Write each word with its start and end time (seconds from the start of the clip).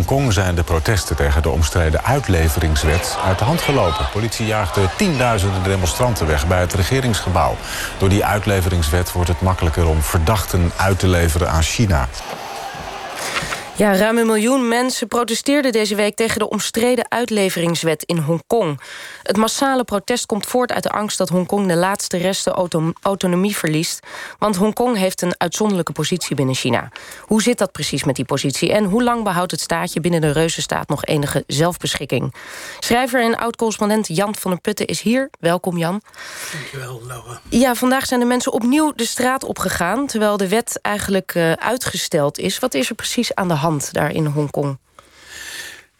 Hongkong 0.00 0.32
zijn 0.32 0.54
de 0.54 0.62
protesten 0.62 1.16
tegen 1.16 1.42
de 1.42 1.48
omstreden 1.48 2.04
uitleveringswet 2.04 3.16
uit 3.24 3.38
de 3.38 3.44
hand 3.44 3.60
gelopen. 3.60 4.08
Politie 4.12 4.46
jaagde 4.46 4.88
tienduizenden 4.96 5.62
demonstranten 5.62 6.26
weg 6.26 6.46
bij 6.46 6.60
het 6.60 6.74
regeringsgebouw. 6.74 7.56
Door 7.98 8.08
die 8.08 8.24
uitleveringswet 8.24 9.12
wordt 9.12 9.28
het 9.28 9.40
makkelijker 9.40 9.88
om 9.88 10.02
verdachten 10.02 10.72
uit 10.76 10.98
te 10.98 11.08
leveren 11.08 11.50
aan 11.50 11.62
China. 11.62 12.08
Ja, 13.80 13.96
ruim 13.96 14.18
een 14.18 14.26
miljoen 14.26 14.68
mensen 14.68 15.08
protesteerden 15.08 15.72
deze 15.72 15.94
week... 15.94 16.16
tegen 16.16 16.38
de 16.38 16.48
omstreden 16.48 17.10
uitleveringswet 17.10 18.02
in 18.02 18.16
Hongkong. 18.16 18.80
Het 19.22 19.36
massale 19.36 19.84
protest 19.84 20.26
komt 20.26 20.46
voort 20.46 20.72
uit 20.72 20.82
de 20.82 20.90
angst 20.90 21.18
dat 21.18 21.28
Hongkong... 21.28 21.68
de 21.68 21.76
laatste 21.76 22.16
resten 22.16 22.68
autonomie 23.02 23.56
verliest. 23.56 24.06
Want 24.38 24.56
Hongkong 24.56 24.96
heeft 24.96 25.22
een 25.22 25.34
uitzonderlijke 25.36 25.92
positie 25.92 26.36
binnen 26.36 26.54
China. 26.54 26.88
Hoe 27.20 27.42
zit 27.42 27.58
dat 27.58 27.72
precies 27.72 28.04
met 28.04 28.16
die 28.16 28.24
positie? 28.24 28.72
En 28.72 28.84
hoe 28.84 29.02
lang 29.02 29.24
behoudt 29.24 29.50
het 29.50 29.60
staatje 29.60 30.00
binnen 30.00 30.20
de 30.20 30.32
reuzenstaat... 30.32 30.88
nog 30.88 31.04
enige 31.04 31.44
zelfbeschikking? 31.46 32.34
Schrijver 32.78 33.22
en 33.22 33.36
oud-correspondent 33.36 34.06
Jan 34.06 34.34
van 34.34 34.50
der 34.50 34.60
Putten 34.60 34.86
is 34.86 35.00
hier. 35.00 35.30
Welkom, 35.38 35.78
Jan. 35.78 36.02
Dankjewel, 36.52 37.00
Laura. 37.06 37.40
Ja, 37.48 37.74
vandaag 37.74 38.06
zijn 38.06 38.20
de 38.20 38.26
mensen 38.26 38.52
opnieuw 38.52 38.92
de 38.94 39.06
straat 39.06 39.44
opgegaan... 39.44 40.06
terwijl 40.06 40.36
de 40.36 40.48
wet 40.48 40.78
eigenlijk 40.82 41.34
uh, 41.34 41.52
uitgesteld 41.52 42.38
is. 42.38 42.58
Wat 42.58 42.74
is 42.74 42.88
er 42.88 42.94
precies 42.94 43.34
aan 43.34 43.48
de 43.48 43.54
hand? 43.54 43.68
Daar 43.78 44.12
in 44.12 44.26
Hongkong? 44.26 44.78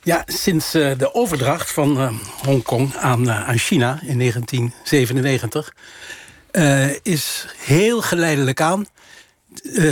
Ja, 0.02 0.22
sinds 0.26 0.74
uh, 0.74 0.98
de 0.98 1.14
overdracht 1.14 1.72
van 1.72 2.00
uh, 2.00 2.12
Hongkong 2.44 2.96
aan, 2.96 3.28
uh, 3.28 3.48
aan 3.48 3.58
China 3.58 4.00
in 4.02 4.18
1997... 4.18 5.74
is 7.02 7.46
heel 7.56 8.02
geleidelijk 8.02 8.60
aan... 8.60 8.86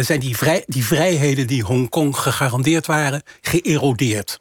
zijn 0.00 0.20
die, 0.20 0.36
vrij, 0.36 0.64
die 0.66 0.84
vrijheden 0.84 1.46
die 1.46 1.62
Hongkong 1.62 2.16
gegarandeerd 2.16 2.86
waren... 2.86 3.22
geërodeerd. 3.40 4.38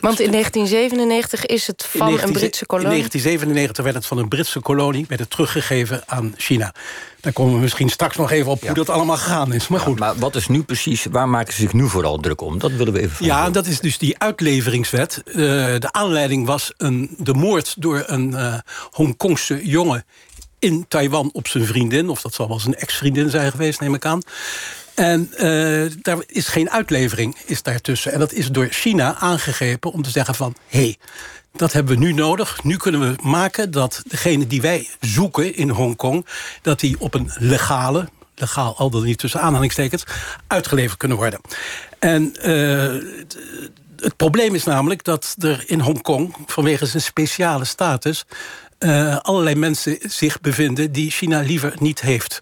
Want 0.00 0.20
in 0.20 0.30
1997 0.30 1.46
is 1.46 1.66
het 1.66 1.86
van 1.90 2.20
een 2.20 2.32
Britse 2.32 2.66
kolonie? 2.66 2.90
In 2.90 2.98
1997 2.98 3.84
werd 3.84 3.96
het 3.96 4.06
van 4.06 4.18
een 4.18 4.28
Britse 4.28 4.60
kolonie 4.60 5.04
werd 5.08 5.20
het 5.20 5.30
teruggegeven 5.30 6.02
aan 6.06 6.34
China. 6.36 6.74
Daar 7.20 7.32
komen 7.32 7.54
we 7.54 7.60
misschien 7.60 7.88
straks 7.88 8.16
nog 8.16 8.30
even 8.30 8.50
op 8.50 8.60
hoe 8.60 8.74
dat 8.74 8.88
allemaal 8.88 9.16
gegaan 9.16 9.52
is. 9.52 9.68
Maar 9.68 9.80
goed. 9.80 9.98
maar 9.98 10.16
wat 10.16 10.36
is 10.36 10.48
nu 10.48 10.62
precies, 10.62 11.06
waar 11.10 11.28
maken 11.28 11.52
ze 11.52 11.60
zich 11.60 11.72
nu 11.72 11.88
vooral 11.88 12.18
druk 12.18 12.40
om? 12.40 12.58
Dat 12.58 12.72
willen 12.72 12.92
we 12.92 13.00
even 13.00 13.24
Ja, 13.24 13.50
dat 13.50 13.66
is 13.66 13.80
dus 13.80 13.98
die 13.98 14.18
uitleveringswet. 14.18 15.22
Uh, 15.24 15.34
de 15.78 15.92
aanleiding 15.92 16.46
was 16.46 16.72
een, 16.76 17.14
de 17.18 17.34
moord 17.34 17.74
door 17.78 18.02
een 18.06 18.30
uh, 18.30 18.54
Hongkongse 18.90 19.66
jongen 19.66 20.04
in 20.58 20.84
Taiwan 20.88 21.30
op 21.32 21.48
zijn 21.48 21.64
vriendin. 21.64 22.08
Of 22.08 22.20
dat 22.20 22.34
zal 22.34 22.48
wel 22.48 22.60
zijn 22.60 22.74
ex-vriendin 22.74 23.30
zijn 23.30 23.50
geweest, 23.50 23.80
neem 23.80 23.94
ik 23.94 24.04
aan. 24.04 24.20
En 24.94 25.32
uh, 25.38 25.90
daar 26.02 26.18
is 26.26 26.48
geen 26.48 26.70
uitlevering 26.70 27.36
is 27.46 27.62
daartussen. 27.62 28.12
En 28.12 28.18
dat 28.18 28.32
is 28.32 28.50
door 28.50 28.66
China 28.70 29.14
aangegrepen 29.14 29.92
om 29.92 30.02
te 30.02 30.10
zeggen 30.10 30.34
van... 30.34 30.54
hé, 30.68 30.78
hey, 30.78 30.96
dat 31.52 31.72
hebben 31.72 31.98
we 31.98 32.04
nu 32.04 32.12
nodig. 32.12 32.64
Nu 32.64 32.76
kunnen 32.76 33.00
we 33.00 33.22
maken 33.22 33.70
dat 33.70 34.02
degene 34.06 34.46
die 34.46 34.60
wij 34.60 34.88
zoeken 35.00 35.54
in 35.56 35.68
Hongkong... 35.68 36.26
dat 36.62 36.80
die 36.80 37.00
op 37.00 37.14
een 37.14 37.30
legale, 37.38 38.08
legaal 38.34 38.76
al 38.76 38.90
dan 38.90 39.04
niet 39.04 39.18
tussen 39.18 39.40
aanhalingstekens... 39.40 40.04
uitgeleverd 40.46 40.98
kunnen 40.98 41.16
worden. 41.16 41.40
En 41.98 42.34
uh, 42.44 43.02
het 43.96 44.16
probleem 44.16 44.54
is 44.54 44.64
namelijk 44.64 45.04
dat 45.04 45.36
er 45.38 45.64
in 45.66 45.80
Hongkong... 45.80 46.34
vanwege 46.46 46.86
zijn 46.86 47.02
speciale 47.02 47.64
status... 47.64 48.24
Uh, 48.78 49.16
allerlei 49.16 49.54
mensen 49.54 49.98
zich 50.00 50.40
bevinden 50.40 50.92
die 50.92 51.10
China 51.10 51.40
liever 51.40 51.74
niet 51.78 52.00
heeft. 52.00 52.38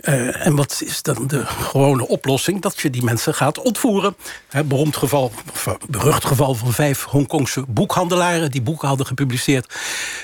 Uh, 0.00 0.46
en 0.46 0.56
wat 0.56 0.82
is 0.84 1.02
dan 1.02 1.26
de 1.26 1.46
gewone 1.46 2.08
oplossing? 2.08 2.62
Dat 2.62 2.80
je 2.80 2.90
die 2.90 3.02
mensen 3.02 3.34
gaat 3.34 3.58
ontvoeren. 3.58 4.16
He, 4.48 4.62
geval, 4.90 5.32
of 5.52 5.76
berucht 5.88 6.24
geval 6.24 6.54
van 6.54 6.72
vijf 6.72 7.04
Hongkongse 7.04 7.64
boekhandelaren... 7.68 8.50
die 8.50 8.62
boeken 8.62 8.88
hadden 8.88 9.06
gepubliceerd 9.06 9.74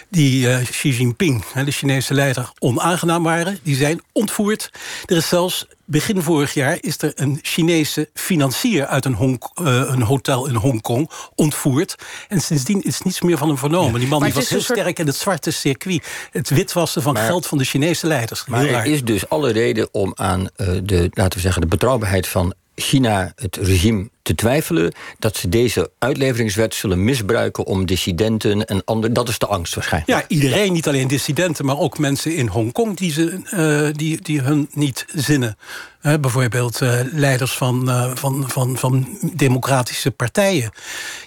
die 0.08 0.46
uh, 0.46 0.64
Xi 0.64 0.90
Jinping, 0.90 1.44
de 1.64 1.70
Chinese 1.70 2.14
leider, 2.14 2.52
onaangenaam 2.58 3.22
waren. 3.22 3.58
Die 3.62 3.76
zijn 3.76 4.02
ontvoerd. 4.12 4.70
Er 5.06 5.16
is 5.16 5.28
zelfs 5.28 5.66
begin 5.92 6.22
vorig 6.22 6.54
jaar 6.54 6.78
is 6.80 7.02
er 7.02 7.12
een 7.14 7.38
Chinese 7.42 8.10
financier 8.14 8.86
uit 8.86 9.04
een, 9.04 9.14
Hong, 9.14 9.42
uh, 9.62 9.66
een 9.66 10.02
hotel 10.02 10.48
in 10.48 10.54
Hongkong 10.54 11.10
ontvoerd. 11.34 11.94
En 12.28 12.40
sindsdien 12.40 12.82
is 12.82 13.02
niets 13.02 13.20
meer 13.20 13.38
van 13.38 13.48
hem 13.48 13.58
vernomen. 13.58 14.00
Die 14.00 14.08
man 14.08 14.22
die 14.22 14.32
was 14.32 14.48
heel 14.48 14.60
soort... 14.60 14.78
sterk 14.78 14.98
in 14.98 15.06
het 15.06 15.16
zwarte 15.16 15.50
circuit. 15.50 16.06
Het 16.30 16.48
witwassen 16.48 17.02
van 17.02 17.12
maar, 17.12 17.26
geld 17.26 17.46
van 17.46 17.58
de 17.58 17.64
Chinese 17.64 18.06
leiders. 18.06 18.44
Maar 18.46 18.64
er 18.64 18.84
is 18.84 19.04
dus 19.04 19.28
alle 19.28 19.52
reden 19.52 19.88
om 19.92 20.12
aan 20.14 20.40
uh, 20.40 20.78
de, 20.82 21.08
laten 21.10 21.36
we 21.36 21.40
zeggen, 21.40 21.60
de 21.60 21.68
betrouwbaarheid 21.68 22.28
van 22.28 22.54
China 22.82 23.32
het 23.36 23.56
regime 23.56 24.10
te 24.22 24.34
twijfelen 24.34 24.92
dat 25.18 25.36
ze 25.36 25.48
deze 25.48 25.90
uitleveringswet 25.98 26.74
zullen 26.74 27.04
misbruiken 27.04 27.64
om 27.64 27.86
dissidenten 27.86 28.64
en 28.64 28.84
anderen. 28.84 29.14
Dat 29.14 29.28
is 29.28 29.38
de 29.38 29.46
angst 29.46 29.74
waarschijnlijk. 29.74 30.20
Ja, 30.20 30.36
iedereen, 30.36 30.72
niet 30.72 30.88
alleen 30.88 31.08
dissidenten, 31.08 31.64
maar 31.64 31.78
ook 31.78 31.98
mensen 31.98 32.36
in 32.36 32.46
Hongkong 32.46 32.96
die, 32.96 33.12
ze, 33.12 33.40
uh, 33.54 33.94
die, 33.96 34.22
die 34.22 34.40
hun 34.40 34.68
niet 34.72 35.04
zinnen. 35.14 35.56
Uh, 36.02 36.14
bijvoorbeeld 36.20 36.80
uh, 36.80 37.00
leiders 37.12 37.52
van, 37.52 37.90
van, 38.14 38.44
van, 38.48 38.76
van 38.78 39.18
democratische 39.32 40.10
partijen. 40.10 40.70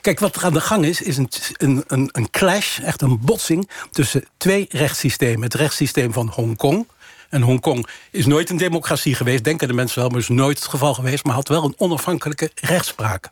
Kijk, 0.01 0.19
wat 0.19 0.35
er 0.35 0.43
aan 0.43 0.53
de 0.53 0.61
gang 0.61 0.85
is, 0.85 1.01
is 1.01 1.17
een, 1.17 1.83
een, 1.87 2.09
een 2.11 2.29
clash, 2.31 2.79
echt 2.79 3.01
een 3.01 3.19
botsing 3.19 3.69
tussen 3.91 4.25
twee 4.37 4.65
rechtssystemen. 4.69 5.41
Het 5.41 5.53
rechtssysteem 5.53 6.13
van 6.13 6.27
Hongkong 6.27 6.87
en 7.35 7.41
Hongkong 7.41 7.87
is 8.11 8.25
nooit 8.25 8.49
een 8.49 8.57
democratie 8.57 9.15
geweest. 9.15 9.43
Denken 9.43 9.67
de 9.67 9.73
mensen 9.73 9.99
wel, 9.99 10.09
maar 10.09 10.19
is 10.19 10.27
nooit 10.27 10.59
het 10.59 10.67
geval 10.67 10.93
geweest. 10.93 11.23
Maar 11.23 11.35
had 11.35 11.47
wel 11.47 11.63
een 11.63 11.73
onafhankelijke 11.77 12.51
rechtspraak. 12.55 13.29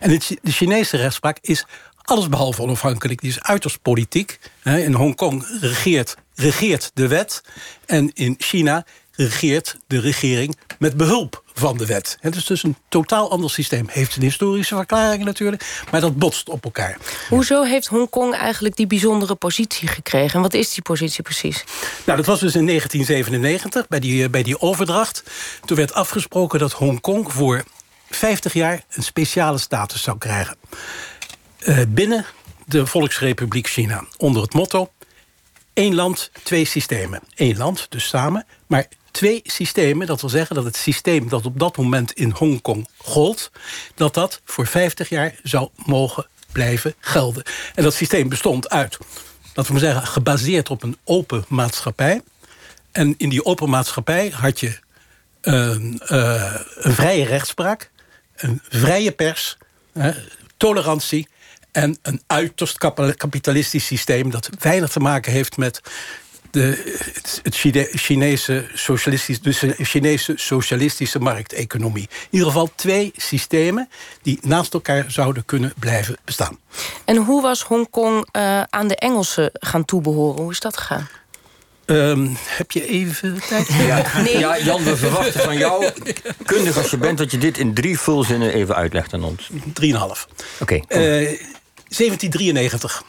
En 0.00 0.20
de 0.42 0.52
Chinese 0.52 0.96
rechtspraak 0.96 1.38
is 1.40 1.66
allesbehalve 2.02 2.62
onafhankelijk. 2.62 3.20
Die 3.20 3.30
is 3.30 3.42
uiterst 3.42 3.82
politiek. 3.82 4.38
In 4.64 4.92
Hongkong 4.92 5.58
regeert, 5.60 6.16
regeert 6.34 6.90
de 6.94 7.08
wet. 7.08 7.42
En 7.86 8.10
in 8.14 8.34
China 8.38 8.84
regeert 9.16 9.76
de 9.86 10.00
regering 10.00 10.56
met 10.78 10.96
behulp 10.96 11.42
van 11.54 11.76
de 11.76 11.86
wet. 11.86 12.16
Het 12.20 12.36
is 12.36 12.44
dus 12.44 12.62
een 12.62 12.76
totaal 12.88 13.30
ander 13.30 13.50
systeem. 13.50 13.86
Heeft 13.90 14.16
een 14.16 14.22
historische 14.22 14.76
verklaring 14.76 15.24
natuurlijk, 15.24 15.84
maar 15.90 16.00
dat 16.00 16.16
botst 16.16 16.48
op 16.48 16.64
elkaar. 16.64 16.96
Hoezo 17.28 17.62
heeft 17.62 17.86
Hongkong 17.86 18.34
eigenlijk 18.34 18.76
die 18.76 18.86
bijzondere 18.86 19.34
positie 19.34 19.88
gekregen? 19.88 20.34
En 20.34 20.42
wat 20.42 20.54
is 20.54 20.74
die 20.74 20.82
positie 20.82 21.22
precies? 21.22 21.64
Nou, 22.04 22.16
dat 22.16 22.26
was 22.26 22.40
dus 22.40 22.54
in 22.54 22.66
1997, 22.66 23.88
bij 23.88 24.00
die, 24.00 24.30
bij 24.30 24.42
die 24.42 24.60
overdracht. 24.60 25.22
Toen 25.64 25.76
werd 25.76 25.94
afgesproken 25.94 26.58
dat 26.58 26.72
Hongkong 26.72 27.32
voor 27.32 27.64
50 28.10 28.52
jaar... 28.52 28.84
een 28.90 29.02
speciale 29.02 29.58
status 29.58 30.02
zou 30.02 30.18
krijgen. 30.18 30.56
Uh, 31.58 31.78
binnen 31.88 32.26
de 32.66 32.86
Volksrepubliek 32.86 33.66
China. 33.66 34.04
Onder 34.16 34.42
het 34.42 34.54
motto... 34.54 34.90
één 35.72 35.94
land, 35.94 36.30
twee 36.42 36.64
systemen. 36.64 37.20
Eén 37.34 37.56
land, 37.56 37.86
dus 37.88 38.08
samen, 38.08 38.46
maar 38.66 38.86
twee 39.12 39.40
systemen. 39.44 40.06
Dat 40.06 40.20
wil 40.20 40.30
zeggen 40.30 40.54
dat 40.54 40.64
het 40.64 40.76
systeem 40.76 41.28
dat 41.28 41.46
op 41.46 41.58
dat 41.58 41.76
moment 41.76 42.12
in 42.12 42.30
Hongkong 42.30 42.88
gold... 42.96 43.50
dat 43.94 44.14
dat 44.14 44.40
voor 44.44 44.66
50 44.66 45.08
jaar 45.08 45.34
zou 45.42 45.68
mogen 45.74 46.26
blijven 46.52 46.94
gelden. 47.00 47.42
En 47.74 47.82
dat 47.82 47.94
systeem 47.94 48.28
bestond 48.28 48.70
uit, 48.70 48.98
laten 49.54 49.74
we 49.74 49.80
maar 49.80 49.92
zeggen... 49.92 50.06
gebaseerd 50.06 50.70
op 50.70 50.82
een 50.82 50.96
open 51.04 51.44
maatschappij. 51.48 52.22
En 52.92 53.14
in 53.16 53.28
die 53.28 53.44
open 53.44 53.70
maatschappij 53.70 54.28
had 54.28 54.60
je 54.60 54.78
een, 55.40 56.00
een 56.04 56.92
vrije 56.94 57.24
rechtspraak... 57.24 57.90
een 58.36 58.62
vrije 58.68 59.12
pers, 59.12 59.56
tolerantie 60.56 61.28
en 61.72 61.98
een 62.02 62.22
uiterst 62.26 62.78
kapitalistisch 63.16 63.86
systeem... 63.86 64.30
dat 64.30 64.50
weinig 64.58 64.90
te 64.90 65.00
maken 65.00 65.32
heeft 65.32 65.56
met 65.56 65.80
de, 66.52 66.94
het 67.42 67.56
Chinese, 67.94 68.64
socialistisch, 68.74 69.40
dus 69.40 69.58
de 69.58 69.74
Chinese 69.78 70.32
socialistische 70.36 71.18
markteconomie. 71.18 72.08
In 72.10 72.28
ieder 72.30 72.48
geval 72.48 72.70
twee 72.74 73.12
systemen 73.16 73.88
die 74.22 74.38
naast 74.42 74.74
elkaar 74.74 75.04
zouden 75.08 75.44
kunnen 75.44 75.72
blijven 75.78 76.16
bestaan. 76.24 76.58
En 77.04 77.16
hoe 77.16 77.42
was 77.42 77.62
Hongkong 77.62 78.28
uh, 78.32 78.62
aan 78.62 78.88
de 78.88 78.96
Engelsen 78.96 79.50
gaan 79.52 79.84
toebehoren? 79.84 80.42
Hoe 80.42 80.50
is 80.50 80.60
dat 80.60 80.76
gegaan? 80.76 81.08
Um, 81.86 82.36
heb 82.44 82.70
je 82.70 82.86
even 82.86 83.40
tijd? 83.48 83.68
Ja, 83.86 84.20
nee. 84.22 84.38
ja, 84.38 84.58
Jan, 84.58 84.84
we 84.84 84.96
verwachten 84.96 85.40
van 85.40 85.58
jou, 85.58 85.90
kundig 86.44 86.76
als 86.76 86.90
je 86.90 86.96
bent... 86.96 87.18
dat 87.18 87.30
je 87.30 87.38
dit 87.38 87.58
in 87.58 87.74
drie 87.74 87.98
vulzinnen 87.98 88.52
even 88.52 88.74
uitlegt 88.74 89.14
aan 89.14 89.24
ons. 89.24 89.50
Drieënhalf. 89.72 90.28
Oké. 90.60 90.80
Okay, 90.84 91.00
uh, 91.00 91.38
1793. 91.88 93.02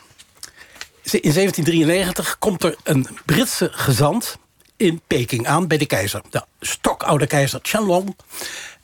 In 1.04 1.34
1793 1.34 2.38
komt 2.40 2.64
er 2.64 2.76
een 2.84 3.08
Britse 3.26 3.70
gezant 3.72 4.38
in 4.78 5.02
Peking 5.08 5.48
aan 5.48 5.68
bij 5.68 5.78
de 5.78 5.86
keizer. 5.86 6.22
De 6.30 6.44
stokoude 6.60 7.28
keizer 7.28 7.62
Qianlong. 7.62 8.16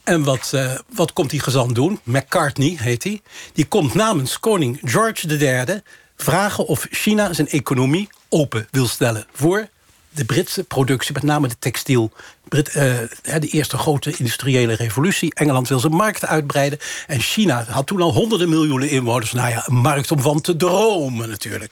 En 0.03 0.23
wat, 0.23 0.51
uh, 0.55 0.77
wat 0.93 1.13
komt 1.13 1.29
die 1.29 1.39
gezant 1.39 1.75
doen? 1.75 1.99
McCartney 2.03 2.77
heet 2.79 3.03
hij. 3.03 3.21
Die 3.53 3.65
komt 3.65 3.93
namens 3.93 4.39
koning 4.39 4.79
George 4.83 5.37
III 5.37 5.81
vragen 6.15 6.65
of 6.65 6.87
China 6.89 7.33
zijn 7.33 7.47
economie 7.47 8.09
open 8.29 8.67
wil 8.71 8.87
stellen... 8.87 9.25
voor 9.33 9.67
de 10.09 10.25
Britse 10.25 10.63
productie, 10.63 11.13
met 11.13 11.23
name 11.23 11.47
de 11.47 11.59
textiel 11.59 12.11
de 12.49 13.47
eerste 13.51 13.77
grote 13.77 14.15
industriële 14.17 14.73
revolutie. 14.73 15.33
Engeland 15.33 15.67
wil 15.67 15.79
zijn 15.79 15.93
markt 15.93 16.25
uitbreiden. 16.25 16.79
En 17.07 17.19
China 17.19 17.65
had 17.69 17.87
toen 17.87 18.01
al 18.01 18.13
honderden 18.13 18.49
miljoenen 18.49 18.89
inwoners. 18.89 19.31
Nou 19.31 19.49
ja, 19.49 19.63
een 19.67 19.75
markt 19.75 20.11
om 20.11 20.19
van 20.19 20.41
te 20.41 20.55
dromen 20.55 21.29
natuurlijk. 21.29 21.71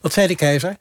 Wat 0.00 0.12
zei 0.12 0.26
de 0.26 0.34
keizer? 0.34 0.76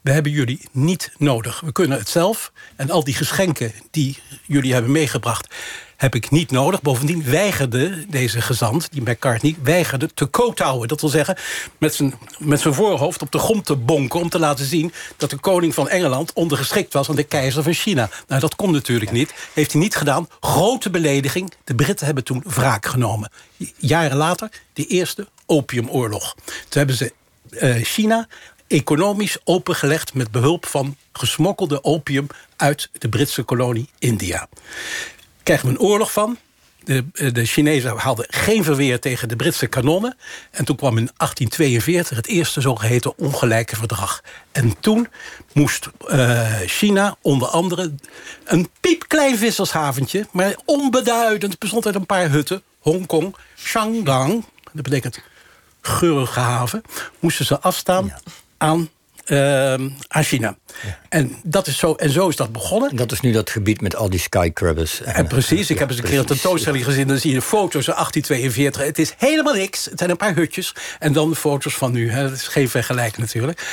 we 0.00 0.10
hebben 0.10 0.32
jullie 0.32 0.68
niet 0.72 1.12
nodig. 1.18 1.60
We 1.60 1.72
kunnen 1.72 1.98
het 1.98 2.08
zelf. 2.08 2.52
En 2.76 2.90
al 2.90 3.04
die 3.04 3.14
geschenken 3.14 3.72
die 3.90 4.18
jullie 4.46 4.72
hebben 4.72 4.92
meegebracht... 4.92 5.54
heb 6.00 6.14
ik 6.14 6.30
niet 6.30 6.50
nodig. 6.50 6.82
Bovendien 6.82 7.24
weigerde 7.24 8.06
deze 8.08 8.40
gezant, 8.40 8.92
die 8.92 9.02
McCartney... 9.02 9.56
weigerde 9.62 10.10
te 10.14 10.24
kotouwen. 10.24 10.88
Dat 10.88 11.00
wil 11.00 11.10
zeggen, 11.10 11.36
met 11.78 11.94
zijn, 11.94 12.14
met 12.38 12.60
zijn 12.60 12.74
voorhoofd 12.74 13.22
op 13.22 13.32
de 13.32 13.38
grond 13.38 13.66
te 13.66 13.76
bonken... 13.76 14.20
om 14.20 14.28
te 14.28 14.38
laten 14.38 14.64
zien 14.64 14.92
dat 15.16 15.30
de 15.30 15.36
koning 15.36 15.74
van 15.74 15.88
Engeland... 15.88 16.32
ondergeschikt 16.32 16.92
was 16.92 17.08
aan 17.08 17.16
de 17.16 17.22
keizer 17.22 17.62
van 17.62 17.72
China. 17.72 18.10
Nou, 18.28 18.40
dat 18.40 18.54
kon 18.54 18.72
natuurlijk 18.72 19.10
niet. 19.10 19.34
Heeft 19.52 19.72
hij 19.72 19.80
niet 19.80 19.96
gedaan. 19.96 20.28
Grote 20.40 20.90
belediging. 20.90 21.52
De 21.64 21.74
Britten 21.74 22.06
hebben 22.06 22.24
toen 22.24 22.42
wraak 22.46 22.86
genomen. 22.86 23.30
Jaren 23.76 24.16
later 24.16 24.50
de 24.72 24.86
eerste 24.86 25.28
opiumoorlog. 25.46 26.34
Toen 26.34 26.54
hebben 26.68 26.96
ze 26.96 27.12
uh, 27.50 27.84
China 27.84 28.28
economisch 28.66 29.38
opengelegd... 29.44 30.14
met 30.14 30.30
behulp 30.30 30.66
van 30.66 30.96
gesmokkelde 31.12 31.84
opium 31.84 32.26
uit 32.56 32.90
de 32.92 33.08
Britse 33.08 33.42
kolonie 33.42 33.88
India. 33.98 34.48
Krijgen 35.50 35.68
we 35.70 35.78
een 35.78 35.88
oorlog 35.88 36.12
van. 36.12 36.38
De, 36.84 37.04
de 37.32 37.44
Chinezen 37.44 37.96
hadden 37.96 38.26
geen 38.28 38.64
verweer 38.64 39.00
tegen 39.00 39.28
de 39.28 39.36
Britse 39.36 39.66
kanonnen. 39.66 40.16
En 40.50 40.64
toen 40.64 40.76
kwam 40.76 40.98
in 40.98 41.10
1842 41.16 42.16
het 42.16 42.26
eerste 42.26 42.60
zogeheten 42.60 43.18
ongelijke 43.18 43.76
verdrag. 43.76 44.22
En 44.52 44.80
toen 44.80 45.08
moest 45.52 45.88
uh, 46.08 46.56
China 46.66 47.16
onder 47.22 47.48
andere 47.48 47.94
een 48.44 48.68
piepklein 48.80 49.38
vissershaventje... 49.38 50.26
maar 50.32 50.56
onbeduidend, 50.64 51.58
bestond 51.58 51.86
uit 51.86 51.94
een 51.94 52.06
paar 52.06 52.30
hutten... 52.30 52.62
Hongkong, 52.78 53.36
Shandong, 53.56 54.44
dat 54.72 54.82
betekent 54.82 55.20
geurige 55.80 56.40
haven... 56.40 56.82
moesten 57.18 57.44
ze 57.44 57.60
afstaan 57.60 58.12
aan, 58.58 58.88
uh, 59.26 59.72
aan 60.08 60.24
China. 60.24 60.56
En, 61.08 61.36
dat 61.42 61.66
is 61.66 61.78
zo, 61.78 61.94
en 61.94 62.10
zo 62.10 62.28
is 62.28 62.36
dat 62.36 62.52
begonnen. 62.52 62.90
En 62.90 62.96
dat 62.96 63.12
is 63.12 63.20
nu 63.20 63.32
dat 63.32 63.50
gebied 63.50 63.80
met 63.80 63.96
al 63.96 64.10
die 64.10 64.20
skycrabbers. 64.20 65.02
En, 65.02 65.14
en 65.14 65.26
precies, 65.26 65.70
ik 65.70 65.78
heb 65.78 65.88
eens 65.88 65.98
een 65.98 66.04
keer 66.04 66.18
een 66.18 66.24
tentoonstelling 66.24 66.84
gezien... 66.84 67.08
dan 67.08 67.18
zie 67.18 67.32
je 67.32 67.42
foto's 67.42 67.84
van 67.84 67.94
1842. 67.94 68.86
Het 68.86 68.98
is 68.98 69.14
helemaal 69.16 69.54
niks, 69.54 69.84
het 69.84 69.98
zijn 69.98 70.10
een 70.10 70.16
paar 70.16 70.34
hutjes. 70.34 70.74
En 70.98 71.12
dan 71.12 71.36
foto's 71.36 71.74
van 71.74 71.92
nu, 71.92 72.10
hè. 72.10 72.22
dat 72.22 72.32
is 72.32 72.48
geen 72.48 72.68
vergelijking 72.68 73.18
natuurlijk. 73.18 73.66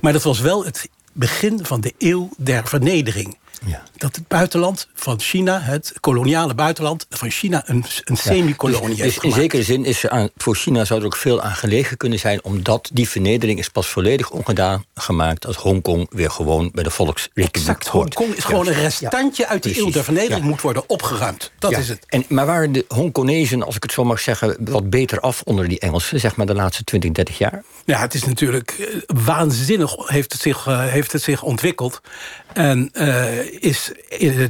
Maar 0.00 0.12
dat 0.12 0.22
was 0.22 0.40
wel 0.40 0.64
het 0.64 0.88
begin 1.12 1.64
van 1.64 1.80
de 1.80 1.94
eeuw 1.98 2.30
der 2.36 2.66
vernedering. 2.66 3.38
Ja. 3.66 3.82
Dat 4.00 4.16
het 4.16 4.28
buitenland 4.28 4.88
van 4.94 5.20
China, 5.20 5.60
het 5.60 5.92
koloniale 6.00 6.54
buitenland 6.54 7.06
van 7.10 7.30
China, 7.30 7.62
een, 7.66 7.84
een 8.04 8.16
semi-kolonie 8.16 8.88
dus, 8.88 8.98
heeft 8.98 9.22
In 9.22 9.32
zekere 9.32 9.62
zin 9.62 9.84
is 9.84 10.04
er 10.04 10.10
aan, 10.10 10.28
voor 10.36 10.56
China 10.56 10.84
zou 10.84 11.00
er 11.00 11.06
ook 11.06 11.16
veel 11.16 11.42
aan 11.42 11.54
gelegen 11.54 11.96
kunnen 11.96 12.18
zijn, 12.18 12.44
omdat 12.44 12.90
die 12.92 13.08
vernedering 13.08 13.58
is 13.58 13.68
pas 13.68 13.88
volledig 13.88 14.30
ongedaan 14.30 14.84
gemaakt 14.94 15.46
als 15.46 15.56
Hongkong 15.56 16.06
weer 16.10 16.30
gewoon 16.30 16.70
bij 16.74 16.82
de 16.82 16.90
volksrepubliek 16.90 17.56
exact, 17.56 17.88
Hongkong 17.88 18.34
is 18.34 18.44
gewoon 18.44 18.66
een 18.66 18.72
restantje 18.72 19.46
uit 19.46 19.62
die 19.62 19.78
eeuw 19.78 19.90
der 19.90 20.04
vernedering, 20.04 20.44
moet 20.44 20.60
worden 20.60 20.82
opgeruimd. 20.86 21.50
Dat 21.58 21.76
is 21.76 21.88
het. 21.88 22.04
En, 22.06 22.24
maar 22.28 22.46
waren 22.46 22.72
de 22.72 22.84
Hongkonezen, 22.88 23.62
als 23.62 23.76
ik 23.76 23.82
het 23.82 23.92
zo 23.92 24.04
mag 24.04 24.20
zeggen, 24.20 24.56
wat 24.60 24.90
beter 24.90 25.20
af 25.20 25.42
onder 25.44 25.68
die 25.68 25.78
Engelsen, 25.78 26.20
zeg 26.20 26.36
maar 26.36 26.46
de 26.46 26.54
laatste 26.54 26.84
20, 26.84 27.10
30 27.10 27.38
jaar? 27.38 27.62
Ja, 27.84 28.00
het 28.00 28.14
is 28.14 28.24
natuurlijk 28.24 28.70
eh, 28.78 28.86
waanzinnig 29.24 29.94
heeft 30.06 30.32
het 30.32 30.40
zich, 30.40 30.66
uh, 30.66 30.86
heeft 30.86 31.12
het 31.12 31.22
zich 31.22 31.42
ontwikkeld. 31.42 32.00
En 32.52 32.90
uh, 32.92 33.62
is 33.62 33.89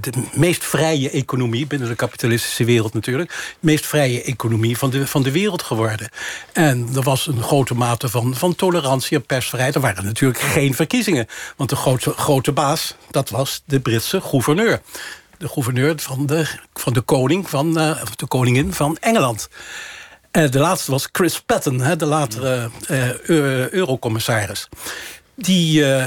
de 0.01 0.13
meest 0.35 0.65
vrije 0.65 1.11
economie, 1.11 1.67
binnen 1.67 1.89
de 1.89 1.95
kapitalistische 1.95 2.65
wereld 2.65 2.95
natuurlijk... 2.95 3.31
de 3.31 3.57
meest 3.61 3.87
vrije 3.87 4.23
economie 4.23 4.79
van 4.79 4.91
de, 4.91 5.07
van 5.07 5.23
de 5.23 5.31
wereld 5.31 5.63
geworden. 5.63 6.09
En 6.53 6.89
er 6.95 7.03
was 7.03 7.27
een 7.27 7.43
grote 7.43 7.75
mate 7.75 8.09
van, 8.09 8.35
van 8.35 8.55
tolerantie 8.55 9.17
en 9.17 9.27
persvrijheid. 9.27 9.75
Er 9.75 9.81
waren 9.81 10.05
natuurlijk 10.05 10.41
geen 10.41 10.75
verkiezingen. 10.75 11.27
Want 11.57 11.71
de 11.71 11.77
grote, 11.77 12.13
grote 12.13 12.53
baas, 12.53 12.95
dat 13.11 13.31
was 13.31 13.63
de 13.65 13.81
Britse 13.81 14.21
gouverneur. 14.21 14.81
De 15.39 15.49
gouverneur 15.49 15.95
van 15.97 16.27
de, 16.27 16.47
van 16.75 16.93
de 16.93 17.01
koning, 17.01 17.49
van 17.49 17.79
uh, 17.79 18.03
de 18.17 18.27
koningin 18.27 18.73
van 18.73 18.97
Engeland. 19.01 19.49
Uh, 20.33 20.51
de 20.51 20.59
laatste 20.59 20.91
was 20.91 21.09
Chris 21.13 21.41
Patten, 21.41 21.99
de 21.99 22.07
latere 22.07 22.71
eurocommissaris 23.71 24.69
die 25.41 25.81
uh, 25.81 26.05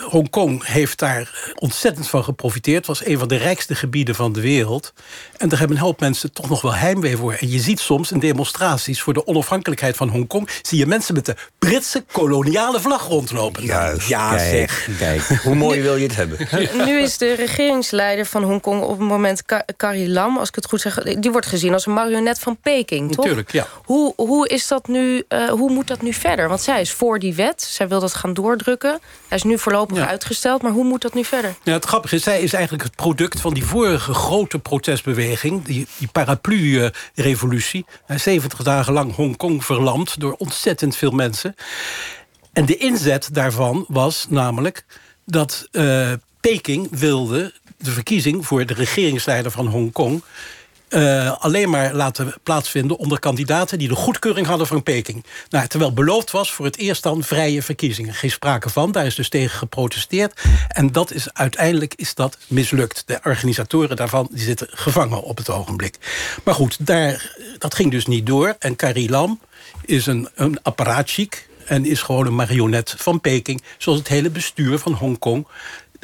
Hongkong 0.00 0.66
heeft 0.66 0.98
daar 0.98 1.52
ontzettend 1.54 2.08
van 2.08 2.24
geprofiteerd. 2.24 2.76
Het 2.76 2.86
was 2.86 3.06
een 3.06 3.18
van 3.18 3.28
de 3.28 3.36
rijkste 3.36 3.74
gebieden 3.74 4.14
van 4.14 4.32
de 4.32 4.40
wereld. 4.40 4.92
En 5.36 5.48
daar 5.48 5.58
hebben 5.58 5.76
een 5.76 5.82
hoop 5.82 6.00
mensen 6.00 6.32
toch 6.32 6.48
nog 6.48 6.62
wel 6.62 6.74
heimwee 6.74 7.16
voor. 7.16 7.32
En 7.32 7.50
je 7.50 7.58
ziet 7.58 7.80
soms 7.80 8.12
in 8.12 8.18
demonstraties 8.18 9.02
voor 9.02 9.12
de 9.12 9.26
onafhankelijkheid 9.26 9.96
van 9.96 10.08
Hongkong... 10.08 10.48
zie 10.62 10.78
je 10.78 10.86
mensen 10.86 11.14
met 11.14 11.26
de 11.26 11.34
Britse 11.58 12.04
koloniale 12.12 12.80
vlag 12.80 13.06
rondlopen. 13.06 13.64
Juist, 13.64 14.08
ja, 14.08 14.36
kijk, 14.36 14.70
zeg. 14.70 14.96
kijk. 14.98 15.22
Hoe 15.42 15.54
mooi 15.54 15.82
wil 15.82 15.96
je 15.96 16.06
het 16.06 16.16
hebben? 16.16 16.38
Nu 16.86 17.00
is 17.00 17.18
de 17.18 17.34
regeringsleider 17.34 18.26
van 18.26 18.42
Hongkong 18.42 18.82
op 18.82 18.98
het 18.98 19.08
moment 19.08 19.42
Carrie 19.76 20.08
Lam... 20.08 20.38
als 20.38 20.48
ik 20.48 20.54
het 20.54 20.66
goed 20.66 20.80
zeg, 20.80 21.02
die 21.02 21.30
wordt 21.30 21.46
gezien 21.46 21.72
als 21.72 21.86
een 21.86 21.92
marionet 21.92 22.38
van 22.38 22.56
Peking, 22.56 23.08
toch? 23.08 23.16
Natuurlijk, 23.16 23.52
ja. 23.52 23.66
Hoe, 23.84 24.12
hoe, 24.16 24.48
is 24.48 24.68
dat 24.68 24.88
nu, 24.88 25.24
uh, 25.28 25.48
hoe 25.48 25.70
moet 25.70 25.86
dat 25.86 26.02
nu 26.02 26.12
verder? 26.12 26.48
Want 26.48 26.60
zij 26.60 26.80
is 26.80 26.92
voor 26.92 27.18
die 27.18 27.34
wet, 27.34 27.62
zij 27.62 27.88
wil 27.88 28.00
dat 28.00 28.14
gaan 28.14 28.34
door 28.34 28.51
doordrukken. 28.56 29.00
Hij 29.28 29.38
is 29.38 29.42
nu 29.42 29.58
voorlopig 29.58 30.06
uitgesteld, 30.06 30.62
maar 30.62 30.72
hoe 30.72 30.84
moet 30.84 31.02
dat 31.02 31.14
nu 31.14 31.24
verder? 31.24 31.54
Ja, 31.62 31.72
het 31.72 31.84
grappige 31.84 32.14
is, 32.14 32.22
zij 32.22 32.40
is 32.40 32.52
eigenlijk 32.52 32.84
het 32.84 32.96
product 32.96 33.40
van 33.40 33.54
die 33.54 33.64
vorige 33.64 34.14
grote 34.14 34.58
protestbeweging... 34.58 35.64
die, 35.64 35.86
die 35.98 36.08
paraplu-revolutie. 36.12 37.84
70 38.16 38.62
dagen 38.62 38.92
lang 38.92 39.14
Hongkong 39.14 39.64
verlamd 39.64 40.20
door 40.20 40.34
ontzettend 40.38 40.96
veel 40.96 41.10
mensen. 41.10 41.54
En 42.52 42.66
de 42.66 42.76
inzet 42.76 43.28
daarvan 43.32 43.84
was 43.88 44.26
namelijk 44.28 44.84
dat 45.24 45.68
uh, 45.72 46.12
Peking 46.40 46.88
wilde 46.90 47.52
de 47.78 47.90
verkiezing 47.90 48.46
voor 48.46 48.66
de 48.66 48.74
regeringsleider 48.74 49.50
van 49.50 49.66
Hongkong 49.66 50.22
uh, 50.92 51.32
alleen 51.38 51.70
maar 51.70 51.94
laten 51.94 52.34
plaatsvinden 52.42 52.96
onder 52.96 53.18
kandidaten 53.18 53.78
die 53.78 53.88
de 53.88 53.94
goedkeuring 53.94 54.46
hadden 54.46 54.66
van 54.66 54.82
Peking. 54.82 55.24
Nou, 55.48 55.66
terwijl 55.66 55.92
beloofd 55.92 56.30
was 56.30 56.52
voor 56.52 56.64
het 56.64 56.76
eerst 56.76 57.02
dan 57.02 57.22
vrije 57.22 57.62
verkiezingen. 57.62 58.14
Geen 58.14 58.30
sprake 58.30 58.70
van, 58.70 58.92
daar 58.92 59.06
is 59.06 59.14
dus 59.14 59.28
tegen 59.28 59.58
geprotesteerd. 59.58 60.40
En 60.68 60.92
dat 60.92 61.12
is, 61.12 61.32
uiteindelijk 61.32 61.94
is 61.94 62.14
dat 62.14 62.38
mislukt. 62.46 63.02
De 63.06 63.20
organisatoren 63.24 63.96
daarvan 63.96 64.28
die 64.30 64.44
zitten 64.44 64.68
gevangen 64.70 65.22
op 65.22 65.36
het 65.36 65.50
ogenblik. 65.50 65.96
Maar 66.44 66.54
goed, 66.54 66.86
daar, 66.86 67.36
dat 67.58 67.74
ging 67.74 67.90
dus 67.90 68.06
niet 68.06 68.26
door. 68.26 68.56
En 68.58 68.76
Carrie 68.76 69.10
Lam 69.10 69.40
is 69.84 70.06
een, 70.06 70.28
een 70.34 70.62
apparaatchic 70.62 71.48
en 71.66 71.84
is 71.84 72.02
gewoon 72.02 72.26
een 72.26 72.34
marionet 72.34 72.94
van 72.98 73.20
Peking... 73.20 73.62
zoals 73.78 73.98
het 73.98 74.08
hele 74.08 74.30
bestuur 74.30 74.78
van 74.78 74.92
Hongkong 74.92 75.46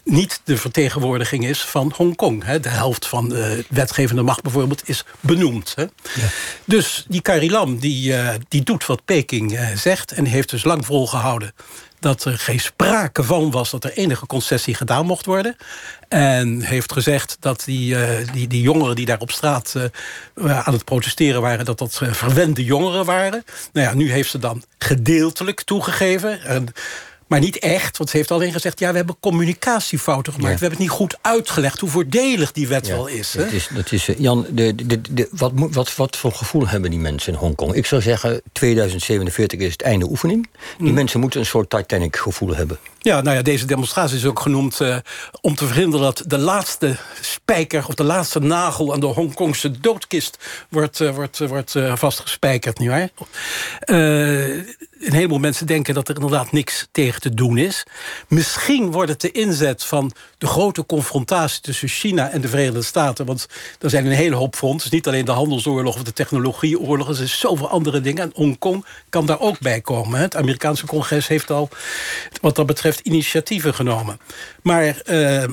niet 0.08 0.40
de 0.44 0.56
vertegenwoordiging 0.56 1.46
is 1.46 1.60
van 1.60 1.92
Hongkong. 1.96 2.44
De 2.44 2.68
helft 2.68 3.06
van 3.06 3.28
de 3.28 3.64
wetgevende 3.68 4.22
macht 4.22 4.42
bijvoorbeeld 4.42 4.88
is 4.88 5.04
benoemd. 5.20 5.72
Hè. 5.74 5.82
Ja. 5.82 6.28
Dus 6.64 7.04
die 7.08 7.22
Carrie 7.22 7.50
Lam 7.50 7.78
die, 7.78 8.12
uh, 8.12 8.30
die 8.48 8.62
doet 8.62 8.86
wat 8.86 9.04
Peking 9.04 9.52
uh, 9.52 9.68
zegt... 9.76 10.12
en 10.12 10.24
heeft 10.24 10.50
dus 10.50 10.64
lang 10.64 10.86
volgehouden 10.86 11.52
dat 12.00 12.24
er 12.24 12.38
geen 12.38 12.60
sprake 12.60 13.22
van 13.22 13.50
was... 13.50 13.70
dat 13.70 13.84
er 13.84 13.92
enige 13.92 14.26
concessie 14.26 14.74
gedaan 14.74 15.06
mocht 15.06 15.26
worden. 15.26 15.56
En 16.08 16.60
heeft 16.60 16.92
gezegd 16.92 17.36
dat 17.40 17.62
die, 17.64 17.94
uh, 17.94 18.32
die, 18.32 18.46
die 18.46 18.62
jongeren 18.62 18.96
die 18.96 19.06
daar 19.06 19.20
op 19.20 19.30
straat 19.30 19.74
aan 20.34 20.72
het 20.72 20.84
protesteren 20.84 21.40
waren... 21.40 21.64
dat 21.64 21.78
dat 21.78 22.00
verwende 22.10 22.64
jongeren 22.64 23.04
waren. 23.04 23.44
Nou 23.72 23.86
ja, 23.86 23.94
nu 23.94 24.10
heeft 24.10 24.30
ze 24.30 24.38
dan 24.38 24.62
gedeeltelijk 24.78 25.62
toegegeven... 25.62 26.42
En 26.42 26.68
maar 27.28 27.40
niet 27.40 27.58
echt, 27.58 27.97
want 27.97 28.11
ze 28.11 28.16
heeft 28.16 28.30
alleen 28.30 28.52
gezegd... 28.52 28.78
ja, 28.78 28.90
we 28.90 28.97
hebben 28.97 29.16
communicatiefouten 29.20 30.32
gemaakt. 30.32 30.54
We 30.54 30.61
hebben 30.61 30.78
het 30.78 30.88
niet 30.88 30.99
goed 30.99 31.18
uitgelegd 31.20 31.80
hoe 31.80 31.90
voordelig 31.90 32.52
die 32.52 32.68
wet 32.68 32.88
wel 32.88 33.06
is. 33.06 33.30
Dat 33.30 33.52
is, 33.52 33.68
dat 33.75 33.92
is 33.92 34.08
eh, 34.08 34.18
Jan, 34.18 34.47
de, 34.50 34.75
de, 34.75 35.00
de, 35.12 35.28
wat, 35.30 35.52
wat, 35.54 35.97
wat 35.97 36.16
voor 36.16 36.32
gevoel 36.32 36.68
hebben 36.68 36.90
die 36.90 36.99
mensen 36.99 37.32
in 37.32 37.38
Hongkong? 37.38 37.75
Ik 37.75 37.87
zou 37.87 38.02
zeggen, 38.02 38.42
2047 38.52 39.61
is 39.61 39.73
het 39.73 39.82
einde 39.82 40.08
oefening. 40.11 40.49
Die 40.52 40.87
hmm. 40.87 40.94
mensen 40.94 41.20
moeten 41.20 41.40
een 41.40 41.47
soort 41.47 41.70
Titanic-gevoel 41.70 42.54
hebben. 42.54 42.78
Ja, 42.99 43.20
nou 43.20 43.37
ja, 43.37 43.42
deze 43.42 43.66
demonstratie 43.66 44.16
is 44.16 44.25
ook 44.25 44.40
genoemd 44.40 44.80
uh, 44.80 44.97
om 45.40 45.54
te 45.54 45.66
verhinderen 45.66 46.04
dat 46.04 46.23
de 46.26 46.38
laatste 46.38 46.97
spijker 47.48 47.86
of 47.88 47.94
de 47.94 48.04
laatste 48.04 48.40
nagel 48.40 48.92
aan 48.92 49.00
de 49.00 49.06
Hongkongse 49.06 49.80
doodkist 49.80 50.38
wordt, 50.70 51.00
uh, 51.00 51.14
wordt, 51.14 51.38
wordt 51.38 51.74
uh, 51.74 51.96
vastgespijkerd, 51.96 52.78
nietwaar? 52.78 53.10
een 54.98 55.12
heleboel 55.12 55.38
mensen 55.38 55.66
denken 55.66 55.94
dat 55.94 56.08
er 56.08 56.14
inderdaad 56.14 56.52
niks 56.52 56.88
tegen 56.92 57.20
te 57.20 57.34
doen 57.34 57.58
is. 57.58 57.86
Misschien 58.28 58.90
wordt 58.90 59.10
het 59.10 59.20
de 59.20 59.30
inzet 59.30 59.84
van 59.84 60.12
de 60.38 60.46
grote 60.46 60.86
confrontatie 60.86 61.60
tussen 61.60 61.88
China 61.88 62.30
en 62.30 62.40
de 62.40 62.48
Verenigde 62.48 62.82
Staten. 62.82 63.26
Want 63.26 63.46
er 63.80 63.90
zijn 63.90 64.06
een 64.06 64.12
hele 64.12 64.34
hoop 64.34 64.56
fronten. 64.56 64.88
niet 64.90 65.06
alleen 65.06 65.24
de 65.24 65.30
handelsoorlog 65.30 65.94
of 65.94 66.02
de 66.02 66.12
technologieoorlog. 66.12 67.08
Er 67.08 67.14
zijn 67.14 67.28
zoveel 67.28 67.68
andere 67.68 68.00
dingen. 68.00 68.22
En 68.22 68.30
Hongkong 68.34 68.84
kan 69.08 69.26
daar 69.26 69.40
ook 69.40 69.58
bij 69.58 69.80
komen. 69.80 70.20
Het 70.20 70.36
Amerikaanse 70.36 70.86
congres 70.86 71.28
heeft 71.28 71.50
al 71.50 71.68
wat 72.40 72.56
dat 72.56 72.66
betreft 72.66 73.00
initiatieven 73.00 73.74
genomen. 73.74 74.20
Maar 74.62 75.02
uh, 75.06 75.44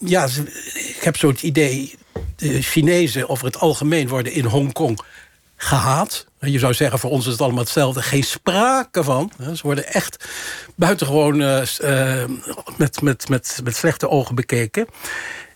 ja, 0.00 0.28
ik 0.74 1.00
heb 1.00 1.16
zo 1.16 1.32
het 1.38 1.46
idee... 1.46 1.94
de 2.36 2.62
Chinezen 2.62 3.28
over 3.28 3.44
het 3.44 3.58
algemeen 3.58 4.08
worden 4.08 4.32
in 4.32 4.44
Hongkong 4.44 5.00
gehaat. 5.56 6.26
Je 6.40 6.58
zou 6.58 6.74
zeggen, 6.74 6.98
voor 6.98 7.10
ons 7.10 7.26
is 7.26 7.32
het 7.32 7.40
allemaal 7.40 7.62
hetzelfde. 7.62 8.02
Geen 8.02 8.24
sprake 8.24 9.04
van. 9.04 9.32
Ze 9.54 9.62
worden 9.62 9.92
echt 9.92 10.28
buitengewoon 10.76 11.40
uh, 11.40 11.62
met, 12.76 13.00
met, 13.02 13.28
met, 13.28 13.60
met 13.64 13.76
slechte 13.76 14.08
ogen 14.08 14.34
bekeken. 14.34 14.86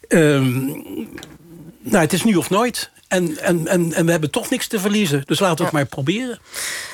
Um, 0.09 0.85
nou, 1.79 2.03
het 2.03 2.13
is 2.13 2.25
nu 2.25 2.35
of 2.35 2.51
nooit. 2.51 2.91
En, 3.13 3.39
en, 3.39 3.67
en, 3.67 3.93
en 3.93 4.05
we 4.05 4.11
hebben 4.11 4.31
toch 4.31 4.51
niks 4.51 4.67
te 4.67 4.81
verliezen. 4.81 5.23
Dus 5.25 5.39
laten 5.39 5.57
we 5.57 5.65
het 5.65 5.73
maar 5.73 5.87
proberen. 5.87 6.39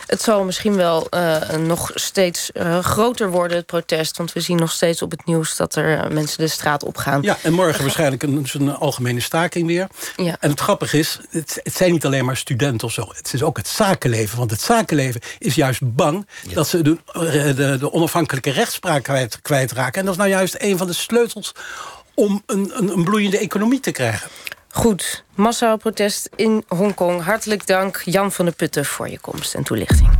Het 0.06 0.22
zal 0.22 0.44
misschien 0.44 0.76
wel 0.76 1.06
uh, 1.10 1.50
nog 1.50 1.90
steeds 1.94 2.50
uh, 2.54 2.78
groter 2.78 3.30
worden, 3.30 3.56
het 3.56 3.66
protest. 3.66 4.16
Want 4.16 4.32
we 4.32 4.40
zien 4.40 4.56
nog 4.56 4.72
steeds 4.72 5.02
op 5.02 5.10
het 5.10 5.26
nieuws 5.26 5.56
dat 5.56 5.74
er 5.74 6.04
uh, 6.04 6.10
mensen 6.10 6.38
de 6.38 6.48
straat 6.48 6.82
op 6.84 6.96
gaan. 6.96 7.22
Ja, 7.22 7.38
en 7.42 7.52
morgen 7.52 7.82
waarschijnlijk 7.82 8.22
een, 8.22 8.46
een 8.52 8.74
algemene 8.74 9.20
staking 9.20 9.66
weer. 9.66 9.86
Ja. 10.16 10.36
En 10.40 10.50
het 10.50 10.60
grappige 10.60 10.98
is, 10.98 11.20
het, 11.30 11.60
het, 11.62 11.74
zijn 11.74 11.92
niet 11.92 12.04
alleen 12.04 12.24
maar 12.24 12.36
studenten 12.36 12.86
of 12.86 12.92
zo. 12.92 13.08
Het 13.12 13.32
is 13.32 13.42
ook 13.42 13.56
het 13.56 13.68
zakenleven. 13.68 14.38
Want 14.38 14.50
het 14.50 14.60
zakenleven 14.60 15.20
is 15.38 15.54
juist 15.54 15.80
bang 15.94 16.26
ja. 16.48 16.54
dat 16.54 16.68
ze 16.68 16.82
de, 16.82 16.98
de, 17.56 17.76
de 17.78 17.92
onafhankelijke 17.92 18.50
rechtspraak 18.50 19.02
kwijt, 19.02 19.38
kwijtraken. 19.42 20.00
En 20.00 20.04
dat 20.04 20.14
is 20.14 20.20
nou 20.20 20.30
juist 20.30 20.54
een 20.58 20.78
van 20.78 20.86
de 20.86 20.92
sleutels 20.92 21.52
om 22.14 22.42
een, 22.46 22.72
een, 22.74 22.88
een 22.88 23.04
bloeiende 23.04 23.38
economie 23.38 23.80
te 23.80 23.90
krijgen. 23.90 24.30
Goed, 24.78 25.24
massaal 25.34 25.76
protest 25.76 26.28
in 26.36 26.64
Hongkong. 26.68 27.22
Hartelijk 27.22 27.66
dank 27.66 28.02
Jan 28.04 28.32
van 28.32 28.44
der 28.44 28.54
Putten 28.54 28.84
voor 28.84 29.08
je 29.08 29.18
komst 29.18 29.54
en 29.54 29.62
toelichting. 29.62 30.08